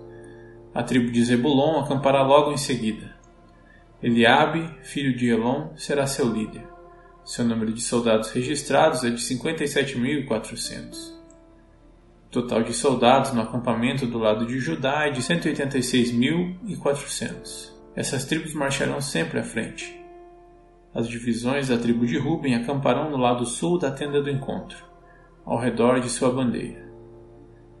A 0.73 0.83
tribo 0.83 1.11
de 1.11 1.23
Zebulon 1.23 1.79
acampará 1.79 2.21
logo 2.21 2.51
em 2.51 2.57
seguida. 2.57 3.15
Eliabe, 4.01 4.69
filho 4.83 5.15
de 5.15 5.29
Elon, 5.29 5.75
será 5.75 6.07
seu 6.07 6.31
líder. 6.31 6.70
Seu 7.23 7.45
número 7.45 7.71
de 7.71 7.81
soldados 7.81 8.31
registrados 8.31 9.03
é 9.03 9.09
de 9.09 9.21
57.400 9.21 11.21
total 12.31 12.63
de 12.63 12.73
soldados 12.73 13.31
no 13.33 13.41
acampamento 13.41 14.07
do 14.07 14.17
lado 14.17 14.45
de 14.45 14.57
Judá 14.57 15.05
é 15.05 15.11
de 15.11 15.21
186.400. 15.21 17.73
Essas 17.93 18.23
tribos 18.23 18.53
marcharão 18.53 19.01
sempre 19.01 19.37
à 19.37 19.43
frente. 19.43 19.99
As 20.95 21.09
divisões 21.09 21.67
da 21.67 21.77
tribo 21.77 22.05
de 22.05 22.17
Ruben 22.17 22.55
acamparão 22.55 23.11
no 23.11 23.17
lado 23.17 23.45
sul 23.45 23.77
da 23.77 23.91
tenda 23.91 24.21
do 24.21 24.29
encontro, 24.29 24.85
ao 25.45 25.59
redor 25.59 25.99
de 25.99 26.09
sua 26.09 26.31
bandeira. 26.31 26.89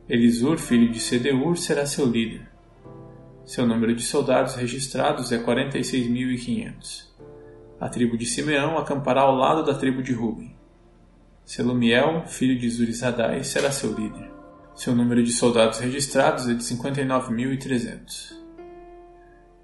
Elisur, 0.09 0.57
filho 0.57 0.91
de 0.91 0.99
Sedeur, 0.99 1.55
será 1.55 1.85
seu 1.85 2.05
líder. 2.05 2.51
Seu 3.45 3.65
número 3.65 3.95
de 3.95 4.03
soldados 4.03 4.55
registrados 4.55 5.31
é 5.31 5.41
46.500. 5.41 7.10
A 7.81 7.89
tribo 7.89 8.15
de 8.15 8.25
Simeão 8.27 8.77
acampará 8.77 9.21
ao 9.21 9.35
lado 9.35 9.63
da 9.63 9.73
tribo 9.73 10.03
de 10.03 10.13
Ruben. 10.13 10.55
Selumiel, 11.43 12.27
filho 12.27 12.55
de 12.55 12.69
Zurizadai, 12.69 13.43
será 13.43 13.71
seu 13.71 13.91
líder. 13.91 14.31
Seu 14.75 14.95
número 14.95 15.23
de 15.23 15.31
soldados 15.31 15.79
registrados 15.79 16.47
é 16.47 16.53
de 16.53 16.63
59.300. 16.63 18.39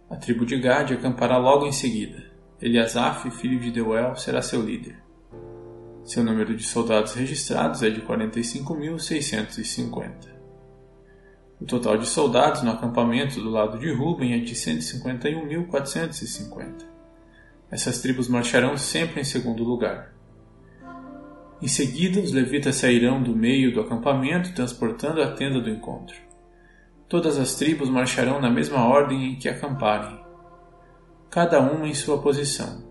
A 0.09 0.15
tribo 0.15 0.47
de 0.47 0.59
Gad 0.59 0.93
acampará 0.93 1.37
logo 1.37 1.67
em 1.67 1.71
seguida. 1.71 2.23
Eliasaf, 2.59 3.29
filho 3.29 3.59
de 3.59 3.69
Deuel, 3.69 4.15
será 4.15 4.41
seu 4.41 4.63
líder. 4.63 4.97
Seu 6.03 6.23
número 6.23 6.55
de 6.55 6.63
soldados 6.63 7.13
registrados 7.13 7.83
é 7.83 7.91
de 7.91 8.01
45.650. 8.01 10.35
O 11.61 11.65
total 11.65 11.99
de 11.99 12.07
soldados 12.07 12.63
no 12.63 12.71
acampamento 12.71 13.39
do 13.39 13.51
lado 13.51 13.77
de 13.77 13.91
Ruben 13.91 14.33
é 14.33 14.39
de 14.39 14.55
151.450. 14.55 16.96
Essas 17.69 18.01
tribos 18.01 18.29
marcharão 18.29 18.77
sempre 18.77 19.21
em 19.21 19.25
segundo 19.25 19.63
lugar. 19.63 20.13
Em 21.61 21.67
seguida, 21.67 22.19
os 22.19 22.31
levitas 22.31 22.75
sairão 22.75 23.21
do 23.21 23.35
meio 23.35 23.73
do 23.73 23.81
acampamento, 23.81 24.53
transportando 24.53 25.21
a 25.21 25.31
tenda 25.31 25.59
do 25.59 25.69
encontro. 25.69 26.15
Todas 27.09 27.37
as 27.37 27.55
tribos 27.55 27.89
marcharão 27.89 28.39
na 28.39 28.49
mesma 28.49 28.85
ordem 28.85 29.31
em 29.31 29.35
que 29.35 29.49
acamparem, 29.49 30.19
cada 31.29 31.59
uma 31.59 31.87
em 31.87 31.93
sua 31.93 32.21
posição, 32.21 32.83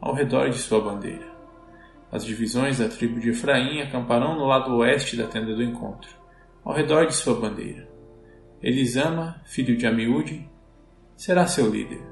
ao 0.00 0.14
redor 0.14 0.50
de 0.50 0.58
sua 0.58 0.80
bandeira. 0.80 1.30
As 2.10 2.24
divisões 2.24 2.78
da 2.78 2.88
tribo 2.88 3.18
de 3.18 3.30
Efraim 3.30 3.80
acamparão 3.80 4.36
no 4.36 4.46
lado 4.46 4.74
oeste 4.76 5.16
da 5.16 5.26
tenda 5.26 5.54
do 5.54 5.62
encontro, 5.62 6.10
ao 6.64 6.74
redor 6.74 7.06
de 7.06 7.14
sua 7.14 7.34
bandeira. 7.34 7.88
Elisama, 8.62 9.40
filho 9.44 9.76
de 9.76 9.86
Amiúde, 9.86 10.48
será 11.16 11.46
seu 11.46 11.68
líder. 11.68 12.11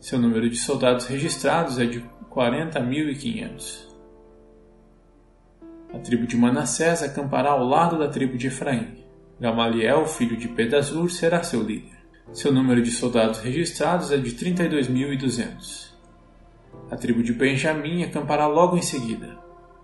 Seu 0.00 0.18
número 0.18 0.48
de 0.48 0.56
soldados 0.56 1.06
registrados 1.06 1.78
é 1.78 1.86
de 1.86 2.04
40.500. 2.30 3.86
A 5.92 5.98
tribo 5.98 6.26
de 6.26 6.36
Manassés 6.36 7.02
acampará 7.02 7.50
ao 7.50 7.64
lado 7.64 7.98
da 7.98 8.08
tribo 8.08 8.36
de 8.36 8.48
Efraim. 8.48 9.04
Gamaliel, 9.40 10.06
filho 10.06 10.36
de 10.36 10.48
Pedazur, 10.48 11.10
será 11.10 11.42
seu 11.42 11.62
líder. 11.62 11.96
Seu 12.32 12.52
número 12.52 12.82
de 12.82 12.90
soldados 12.90 13.38
registrados 13.38 14.12
é 14.12 14.18
de 14.18 14.30
32.200. 14.32 15.92
A 16.90 16.96
tribo 16.96 17.22
de 17.22 17.32
Benjamim 17.32 18.02
acampará 18.02 18.46
logo 18.46 18.76
em 18.76 18.82
seguida. 18.82 19.38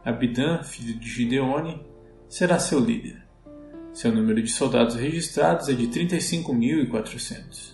Abidã, 0.05 0.63
filho 0.63 0.99
de 0.99 1.09
Gideone, 1.09 1.81
será 2.29 2.59
seu 2.59 2.79
líder. 2.81 3.23
Seu 3.93 4.13
número 4.13 4.43
de 4.43 4.51
soldados 4.51 4.95
registrados 4.97 5.69
é 5.69 5.73
de 5.73 5.87
35.400. 5.87 7.72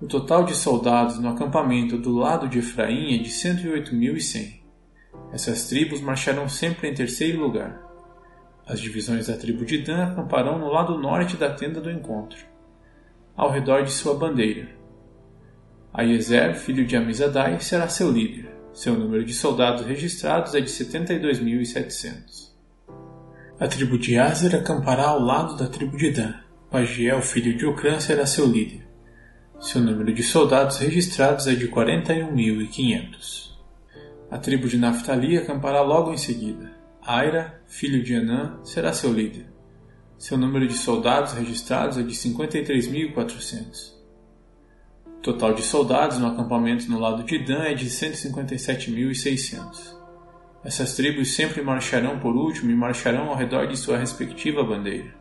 O 0.00 0.06
total 0.06 0.44
de 0.44 0.54
soldados 0.54 1.18
no 1.18 1.28
acampamento 1.28 1.98
do 1.98 2.14
lado 2.14 2.48
de 2.48 2.60
Efraim 2.60 3.16
é 3.16 3.18
de 3.18 3.30
108.100. 3.30 4.60
Essas 5.32 5.68
tribos 5.68 6.00
marcharão 6.00 6.48
sempre 6.48 6.88
em 6.88 6.94
terceiro 6.94 7.40
lugar. 7.40 7.82
As 8.64 8.80
divisões 8.80 9.26
da 9.26 9.36
tribo 9.36 9.64
de 9.64 9.78
Dan 9.78 10.04
acamparão 10.04 10.56
no 10.56 10.68
lado 10.68 10.96
norte 10.96 11.36
da 11.36 11.50
tenda 11.50 11.80
do 11.80 11.90
encontro, 11.90 12.38
ao 13.36 13.50
redor 13.50 13.82
de 13.82 13.90
sua 13.90 14.14
bandeira. 14.14 14.68
Aiezer, 15.92 16.54
filho 16.54 16.86
de 16.86 16.96
Amizadai, 16.96 17.58
será 17.60 17.88
seu 17.88 18.08
líder. 18.08 18.48
Seu 18.72 18.94
número 18.94 19.24
de 19.24 19.34
soldados 19.34 19.84
registrados 19.84 20.54
é 20.54 20.60
de 20.60 20.70
72.700. 20.70 22.52
A 23.58 23.66
tribo 23.66 23.98
de 23.98 24.16
Azer 24.16 24.54
acampará 24.54 25.08
ao 25.08 25.20
lado 25.20 25.56
da 25.56 25.66
tribo 25.66 25.96
de 25.96 26.12
Dan. 26.12 26.34
Pagiel, 26.70 27.20
filho 27.20 27.56
de 27.56 27.66
Ocrã, 27.66 27.98
será 27.98 28.24
seu 28.24 28.46
líder. 28.46 28.87
Seu 29.60 29.80
número 29.80 30.14
de 30.14 30.22
soldados 30.22 30.78
registrados 30.78 31.48
é 31.48 31.54
de 31.54 31.66
41.500. 31.66 33.50
A 34.30 34.38
tribo 34.38 34.68
de 34.68 34.78
Naphtali 34.78 35.36
acampará 35.36 35.82
logo 35.82 36.12
em 36.12 36.16
seguida. 36.16 36.70
Aira, 37.02 37.60
filho 37.66 38.00
de 38.00 38.14
Anã, 38.14 38.60
será 38.62 38.92
seu 38.92 39.12
líder. 39.12 39.46
Seu 40.16 40.38
número 40.38 40.68
de 40.68 40.74
soldados 40.74 41.32
registrados 41.32 41.98
é 41.98 42.02
de 42.02 42.14
53.400. 42.14 43.94
O 45.06 45.10
total 45.22 45.52
de 45.52 45.62
soldados 45.62 46.18
no 46.18 46.28
acampamento 46.28 46.88
no 46.88 47.00
lado 47.00 47.24
de 47.24 47.44
Dan 47.44 47.64
é 47.64 47.74
de 47.74 47.86
157.600. 47.86 49.96
Essas 50.62 50.94
tribos 50.94 51.34
sempre 51.34 51.62
marcharão 51.62 52.20
por 52.20 52.36
último 52.36 52.70
e 52.70 52.76
marcharão 52.76 53.30
ao 53.30 53.36
redor 53.36 53.66
de 53.66 53.76
sua 53.76 53.98
respectiva 53.98 54.62
bandeira. 54.62 55.17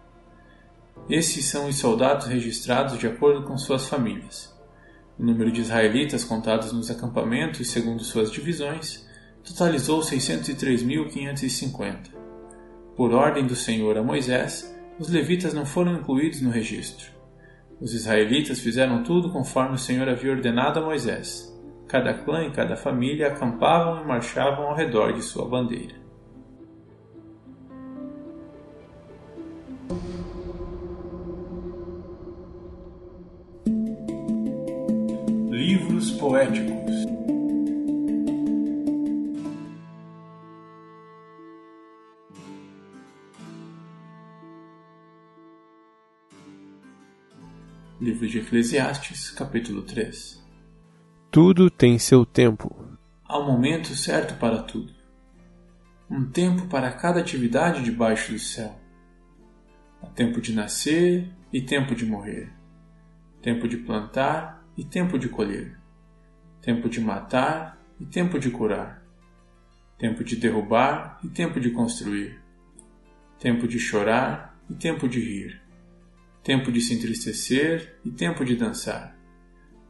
Esses 1.09 1.45
são 1.45 1.69
os 1.69 1.77
soldados 1.77 2.27
registrados 2.27 2.99
de 2.99 3.07
acordo 3.07 3.43
com 3.43 3.57
suas 3.57 3.87
famílias. 3.87 4.53
O 5.17 5.23
número 5.23 5.49
de 5.49 5.61
israelitas 5.61 6.25
contados 6.25 6.73
nos 6.73 6.91
acampamentos, 6.91 7.69
segundo 7.69 8.03
suas 8.03 8.29
divisões, 8.29 9.07
totalizou 9.41 10.01
603.550. 10.01 12.11
Por 12.95 13.13
ordem 13.13 13.47
do 13.47 13.55
Senhor 13.55 13.97
a 13.97 14.03
Moisés, 14.03 14.75
os 14.99 15.07
levitas 15.07 15.53
não 15.53 15.65
foram 15.65 15.93
incluídos 15.93 16.41
no 16.41 16.49
registro. 16.49 17.09
Os 17.79 17.93
israelitas 17.93 18.59
fizeram 18.59 19.01
tudo 19.01 19.31
conforme 19.31 19.75
o 19.75 19.79
Senhor 19.79 20.09
havia 20.09 20.31
ordenado 20.31 20.79
a 20.79 20.83
Moisés. 20.83 21.57
Cada 21.87 22.13
clã 22.13 22.43
e 22.43 22.51
cada 22.51 22.75
família 22.75 23.27
acampavam 23.27 24.01
e 24.01 24.05
marchavam 24.05 24.67
ao 24.67 24.75
redor 24.75 25.13
de 25.13 25.21
sua 25.21 25.47
bandeira. 25.47 25.95
Livro 47.99 48.27
de 48.27 48.37
Eclesiastes, 48.37 49.31
capítulo 49.31 49.81
3 49.81 50.45
Tudo 51.31 51.67
tem 51.67 51.97
seu 51.97 52.27
tempo. 52.27 52.69
Há 53.25 53.39
um 53.39 53.47
momento 53.47 53.95
certo 53.95 54.39
para 54.39 54.61
tudo. 54.61 54.93
Um 56.07 56.29
tempo 56.29 56.67
para 56.67 56.91
cada 56.91 57.19
atividade 57.19 57.83
debaixo 57.83 58.33
do 58.33 58.37
céu. 58.37 58.79
Há 59.99 60.05
tempo 60.09 60.39
de 60.39 60.53
nascer 60.53 61.27
e 61.51 61.59
tempo 61.59 61.95
de 61.95 62.05
morrer. 62.05 62.53
Tempo 63.41 63.67
de 63.67 63.77
plantar 63.77 64.63
e 64.77 64.85
tempo 64.85 65.17
de 65.17 65.27
colher. 65.27 65.79
Tempo 66.61 66.87
de 66.87 67.01
matar 67.01 67.81
e 67.99 68.05
tempo 68.05 68.37
de 68.37 68.51
curar. 68.51 69.03
Tempo 69.97 70.23
de 70.23 70.35
derrubar 70.35 71.19
e 71.23 71.29
tempo 71.29 71.59
de 71.59 71.71
construir. 71.71 72.39
Tempo 73.39 73.67
de 73.67 73.79
chorar 73.79 74.55
e 74.69 74.75
tempo 74.75 75.09
de 75.09 75.19
rir 75.19 75.66
tempo 76.47 76.71
de 76.71 76.79
se 76.79 76.93
entristecer 76.93 77.99
e 78.05 78.09
tempo 78.09 78.45
de 78.45 78.55
dançar, 78.55 79.13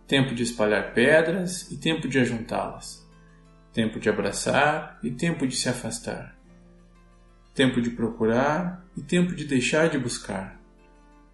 tempo 0.08 0.34
de 0.34 0.42
espalhar 0.42 0.92
pedras 0.92 1.72
e 1.72 1.78
tempo 1.78 2.08
de 2.08 2.18
ajuntá-las, 2.18 3.08
tempo 3.72 4.00
de 4.00 4.10
abraçar 4.10 4.98
e 5.04 5.12
tempo 5.12 5.46
de 5.46 5.56
se 5.56 5.70
afastar, 5.70 6.36
tempo 7.54 7.80
de 7.80 7.92
procurar 7.92 8.84
e 8.98 9.04
tempo 9.04 9.36
de 9.36 9.46
deixar 9.46 9.88
de 9.88 10.00
buscar, 10.00 10.60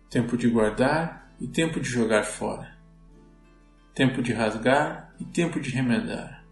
tempo 0.10 0.36
de 0.36 0.50
guardar 0.50 1.34
e 1.40 1.48
tempo 1.48 1.80
de 1.80 1.88
jogar 1.88 2.24
fora, 2.24 2.76
tempo 3.96 4.22
de 4.22 4.34
rasgar 4.34 5.16
e 5.22 5.24
tempo 5.24 5.58
de 5.58 5.70
remendar, 5.70 6.44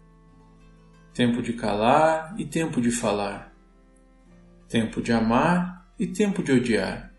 tempo 1.12 1.42
de 1.42 1.52
calar 1.52 2.34
e 2.38 2.46
tempo 2.46 2.80
de 2.80 2.90
falar, 2.90 3.52
tempo 4.66 5.02
de 5.02 5.12
amar 5.12 5.86
e 5.98 6.06
tempo 6.06 6.42
de 6.42 6.52
odiar 6.52 7.11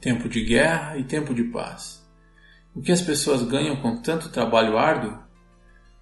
tempo 0.00 0.28
de 0.28 0.42
guerra 0.44 0.96
e 0.96 1.04
tempo 1.04 1.34
de 1.34 1.44
paz. 1.44 2.00
O 2.74 2.80
que 2.80 2.92
as 2.92 3.02
pessoas 3.02 3.42
ganham 3.42 3.76
com 3.76 4.00
tanto 4.00 4.30
trabalho 4.30 4.78
árduo? 4.78 5.18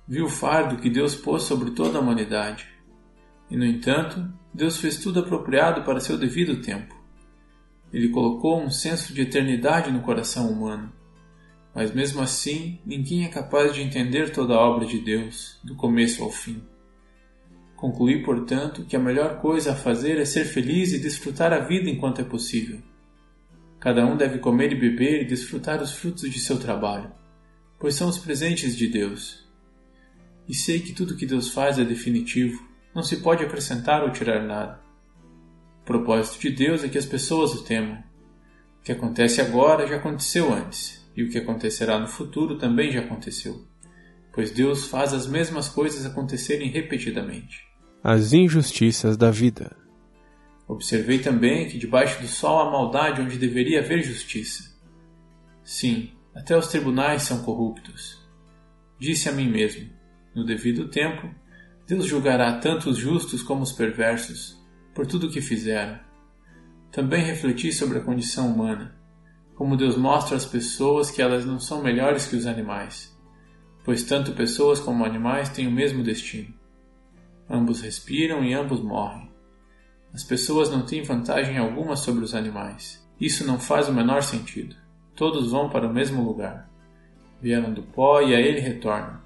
Viu 0.07 0.27
o 0.27 0.31
fardo 0.31 0.77
que 0.77 0.89
Deus 0.89 1.15
pôs 1.15 1.43
sobre 1.43 1.73
toda 1.73 1.99
a 1.99 2.01
humanidade. 2.01 2.69
E, 3.51 3.57
no 3.57 3.65
entanto, 3.65 4.33
Deus 4.55 4.79
fez 4.79 4.99
tudo 4.99 5.21
apropriado 5.21 5.83
para 5.83 6.01
seu 6.01 6.17
devido 6.17 6.63
tempo. 6.63 6.95
Ele 7.93 8.11
colocou 8.11 8.63
um 8.63 8.71
senso 8.71 9.13
de 9.13 9.23
eternidade 9.23 9.91
no 9.91 10.03
coração 10.03 10.51
humano. 10.51 10.93
Mas 11.75 11.93
mesmo 11.95 12.21
assim, 12.21 12.79
ninguém 12.85 13.25
é 13.25 13.29
capaz 13.29 13.75
de 13.75 13.83
entender 13.83 14.31
toda 14.31 14.55
a 14.55 14.61
obra 14.61 14.87
de 14.87 14.99
Deus, 14.99 15.59
do 15.65 15.75
começo 15.75 16.23
ao 16.23 16.31
fim. 16.31 16.63
Concluí, 17.77 18.23
portanto, 18.23 18.85
que 18.85 18.97
a 18.97 19.01
melhor 19.01 19.41
coisa 19.41 19.73
a 19.73 19.77
fazer 19.77 20.19
é 20.19 20.25
ser 20.25 20.45
feliz 20.45 20.93
e 20.93 20.99
desfrutar 20.99 21.53
a 21.53 21.61
vida 21.61 21.89
enquanto 21.89 22.21
é 22.21 22.25
possível. 22.25 22.81
Cada 23.81 24.05
um 24.05 24.17
deve 24.17 24.39
comer 24.39 24.73
e 24.73 24.75
beber 24.75 25.23
e 25.23 25.25
desfrutar 25.25 25.81
os 25.81 25.93
frutos 25.93 26.29
de 26.31 26.41
seu 26.41 26.59
trabalho, 26.59 27.13
pois 27.79 27.95
são 27.95 28.09
os 28.09 28.19
presentes 28.19 28.77
de 28.77 28.89
Deus. 28.89 29.47
E 30.49 30.55
sei 30.55 30.81
que 30.81 30.93
tudo 30.93 31.17
que 31.17 31.27
Deus 31.27 31.51
faz 31.51 31.79
é 31.79 31.85
definitivo, 31.85 32.67
não 32.95 33.03
se 33.03 33.19
pode 33.19 33.45
acrescentar 33.45 34.03
ou 34.03 34.11
tirar 34.11 34.43
nada. 34.43 34.81
O 35.83 35.85
propósito 35.85 36.41
de 36.41 36.51
Deus 36.51 36.83
é 36.83 36.89
que 36.89 36.99
as 36.99 37.07
pessoas 37.07 37.55
o 37.55 37.63
temam. 37.63 38.03
O 38.81 38.85
que 38.85 38.93
acontece 38.93 39.41
agora 39.41 39.87
já 39.87 39.97
aconteceu 39.97 40.53
antes, 40.53 41.07
e 41.17 41.23
o 41.23 41.31
que 41.31 41.39
acontecerá 41.39 41.99
no 41.99 42.09
futuro 42.09 42.59
também 42.59 42.91
já 42.91 43.01
aconteceu, 43.01 43.65
pois 44.33 44.51
Deus 44.51 44.87
faz 44.87 45.13
as 45.13 45.27
mesmas 45.27 45.69
coisas 45.69 46.05
acontecerem 46.05 46.71
repetidamente. 46.71 47.67
As 48.03 48.33
injustiças 48.33 49.17
da 49.17 49.31
vida. 49.31 49.77
Observei 50.69 51.19
também 51.19 51.67
que 51.67 51.79
debaixo 51.79 52.21
do 52.21 52.29
sol 52.29 52.61
há 52.61 52.71
maldade 52.71 53.23
onde 53.23 53.39
deveria 53.39 53.81
haver 53.81 54.03
justiça. 54.03 54.77
Sim, 55.65 56.13
até 56.35 56.57
os 56.57 56.69
tribunais 56.69 57.23
são 57.23 57.43
corruptos. 57.43 58.23
Disse 58.99 59.31
a 59.31 59.33
mim 59.33 59.49
mesmo: 59.49 59.89
no 60.35 60.45
devido 60.45 60.89
tempo, 60.89 61.35
Deus 61.87 62.05
julgará 62.05 62.59
tanto 62.59 62.91
os 62.91 62.99
justos 62.99 63.43
como 63.43 63.63
os 63.63 63.73
perversos, 63.73 64.63
por 64.95 65.07
tudo 65.07 65.29
o 65.29 65.31
que 65.31 65.41
fizeram. 65.41 65.99
Também 66.93 67.25
refleti 67.25 67.73
sobre 67.73 67.99
a 67.99 68.03
condição 68.03 68.53
humana, 68.53 68.95
como 69.55 69.77
Deus 69.77 69.97
mostra 69.97 70.37
às 70.37 70.45
pessoas 70.45 71.11
que 71.11 71.23
elas 71.23 71.47
não 71.47 71.59
são 71.59 71.83
melhores 71.83 72.27
que 72.27 72.37
os 72.37 72.47
animais, 72.47 73.17
pois 73.85 74.03
tanto 74.03 74.33
pessoas 74.33 74.81
como 74.81 75.05
animais 75.05 75.49
têm 75.49 75.67
o 75.67 75.73
mesmo 75.73 76.03
destino. 76.03 76.55
Ambos 77.49 77.81
respiram 77.81 78.45
e 78.45 78.53
ambos 78.53 78.81
morrem. 78.81 79.28
As 80.13 80.25
pessoas 80.25 80.71
não 80.71 80.83
têm 80.83 81.03
vantagem 81.03 81.59
alguma 81.59 81.97
sobre 81.97 82.25
os 82.25 82.35
animais. 82.35 83.07
Isso 83.21 83.47
não 83.47 83.59
faz 83.59 83.89
o 83.89 83.93
menor 83.93 84.23
sentido. 84.23 84.77
Todos 85.15 85.51
vão 85.51 85.69
para 85.69 85.87
o 85.87 85.93
mesmo 85.93 86.23
lugar. 86.23 86.69
Vieram 87.41 87.73
do 87.73 87.83
pó 87.83 88.21
e 88.21 88.35
a 88.35 88.41
ele 88.41 88.61
retornam. 88.61 89.21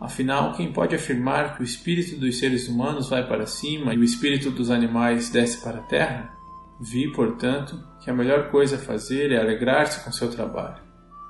Afinal, 0.00 0.54
quem 0.54 0.72
pode 0.72 0.94
afirmar 0.94 1.54
que 1.54 1.62
o 1.62 1.64
espírito 1.64 2.16
dos 2.16 2.38
seres 2.38 2.68
humanos 2.68 3.08
vai 3.10 3.26
para 3.26 3.46
cima 3.46 3.92
e 3.92 3.98
o 3.98 4.04
espírito 4.04 4.50
dos 4.50 4.70
animais 4.70 5.28
desce 5.28 5.62
para 5.62 5.78
a 5.78 5.82
terra? 5.82 6.32
Vi, 6.80 7.12
portanto, 7.12 7.78
que 8.00 8.10
a 8.10 8.14
melhor 8.14 8.50
coisa 8.50 8.76
a 8.76 8.78
fazer 8.78 9.30
é 9.30 9.38
alegrar-se 9.38 10.02
com 10.02 10.10
seu 10.10 10.30
trabalho. 10.30 10.82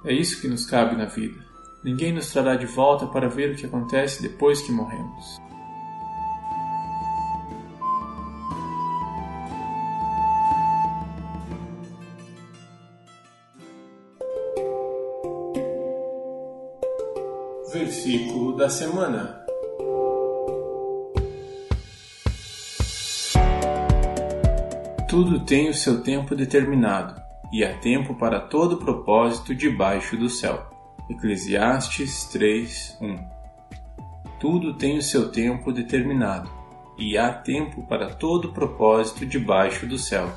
É 0.04 0.12
isso 0.12 0.40
que 0.40 0.46
nos 0.46 0.64
cabe 0.64 0.96
na 0.96 1.06
vida. 1.06 1.44
Ninguém 1.83 2.12
nos 2.12 2.30
trará 2.30 2.54
de 2.54 2.66
volta 2.66 3.06
para 3.06 3.28
ver 3.28 3.50
o 3.50 3.56
que 3.56 3.66
acontece 3.66 4.22
depois 4.22 4.61
que 4.61 4.70
morremos. 4.70 5.40
versículo 18.00 18.56
da 18.56 18.70
semana. 18.70 19.44
Tudo 25.06 25.40
tem 25.44 25.68
o 25.68 25.74
seu 25.74 26.02
tempo 26.02 26.34
determinado, 26.34 27.20
e 27.52 27.62
há 27.62 27.76
tempo 27.76 28.14
para 28.14 28.40
todo 28.40 28.78
propósito 28.78 29.54
debaixo 29.54 30.16
do 30.16 30.30
céu. 30.30 30.66
Eclesiastes 31.10 32.24
3:1. 32.32 33.18
Tudo 34.38 34.74
tem 34.78 34.96
o 34.96 35.02
seu 35.02 35.30
tempo 35.30 35.70
determinado, 35.70 36.48
e 36.96 37.18
há 37.18 37.30
tempo 37.30 37.82
para 37.82 38.14
todo 38.14 38.52
propósito 38.52 39.26
debaixo 39.26 39.86
do 39.86 39.98
céu. 39.98 40.32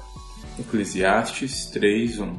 Eclesiastes 0.59 1.71
3:1. 1.71 2.33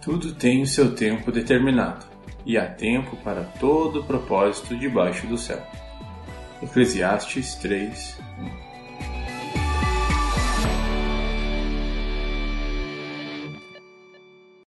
Tudo 0.00 0.34
tem 0.34 0.62
o 0.62 0.66
seu 0.66 0.94
tempo 0.94 1.30
determinado 1.30 2.15
e 2.46 2.56
há 2.56 2.64
tempo 2.64 3.16
para 3.16 3.42
todo 3.42 4.04
propósito 4.04 4.76
debaixo 4.78 5.26
do 5.26 5.36
céu. 5.36 5.60
Eclesiastes 6.62 7.56
3, 7.56 8.18
1 8.38 8.65